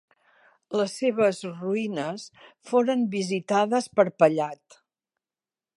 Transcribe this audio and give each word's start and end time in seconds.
Les 0.79 0.95
seves 1.01 1.41
ruïnes 1.49 2.25
foren 2.71 3.07
visitades 3.19 3.91
per 4.01 4.07
Pallat. 4.23 4.81